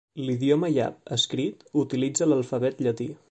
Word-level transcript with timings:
L'idioma 0.27 0.69
yap 0.77 1.11
escrit 1.17 1.63
utilitza 1.85 2.31
l'alfabet 2.31 2.85
llatí. 2.87 3.11